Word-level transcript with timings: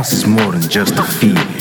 House 0.00 0.14
is 0.14 0.26
more 0.26 0.52
than 0.52 0.62
just 0.62 0.94
a 0.96 1.02
feeling. 1.02 1.60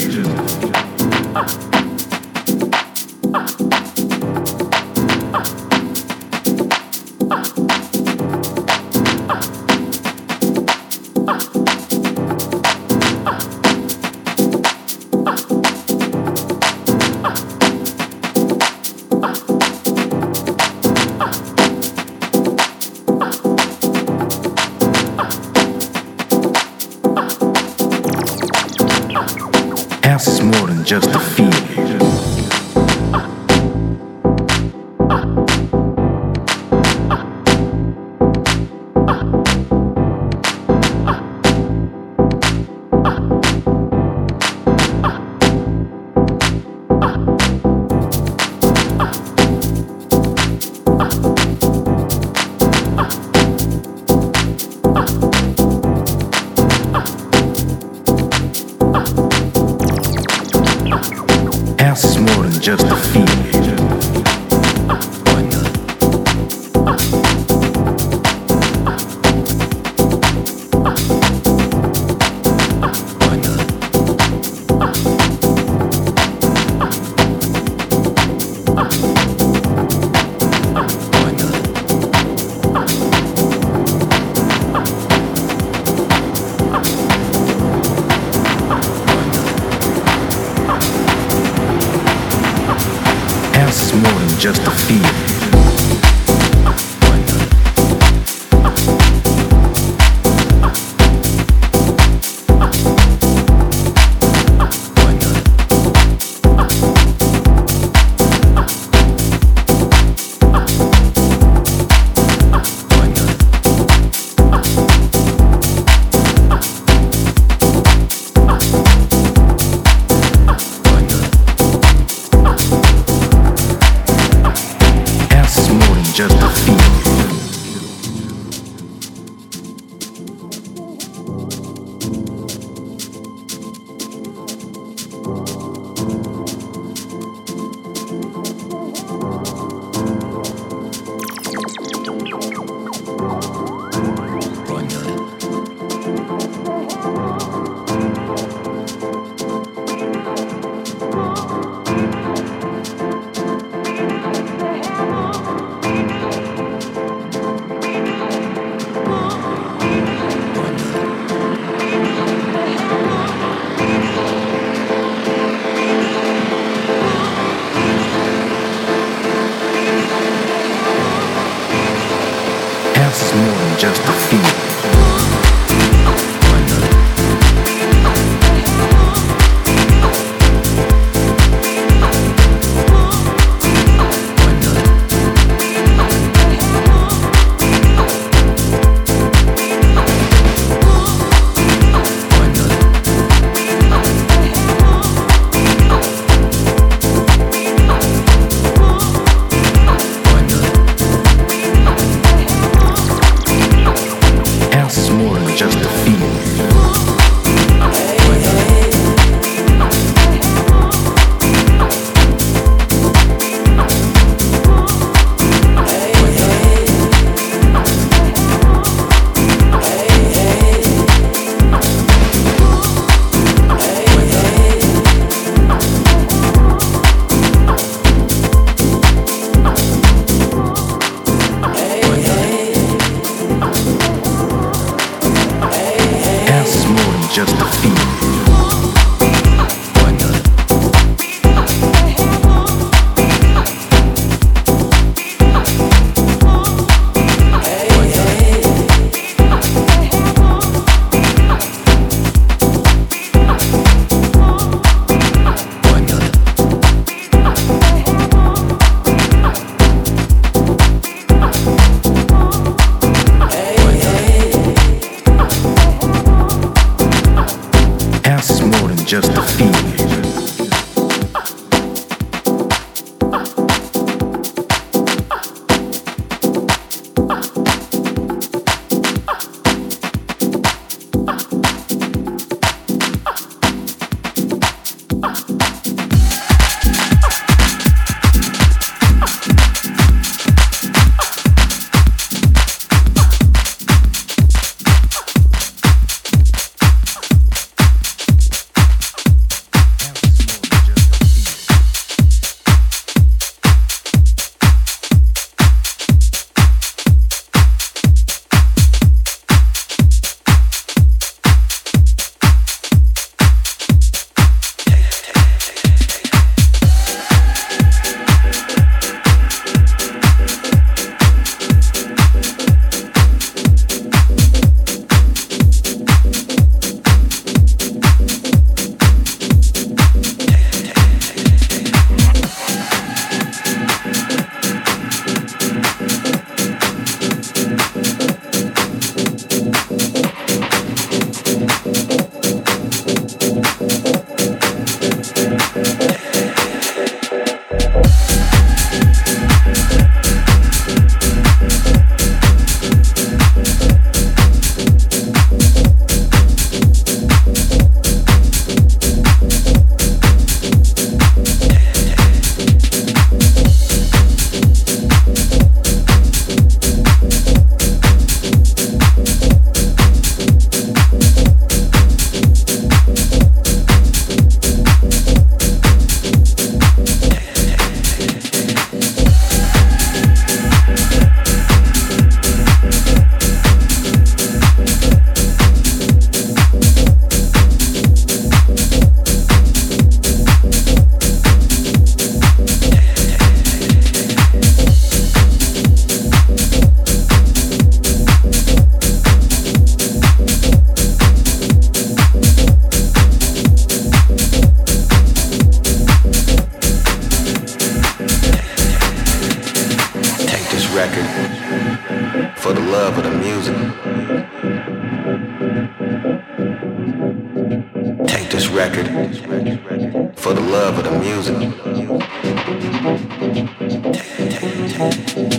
Take 424.99 425.58